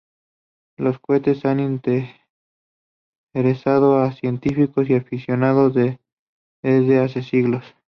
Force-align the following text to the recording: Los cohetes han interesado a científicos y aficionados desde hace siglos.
Los 0.77 0.97
cohetes 0.97 1.45
han 1.45 1.59
interesado 1.59 3.99
a 3.99 4.11
científicos 4.13 4.89
y 4.89 4.95
aficionados 4.95 5.75
desde 6.63 6.99
hace 6.99 7.21
siglos. 7.21 7.63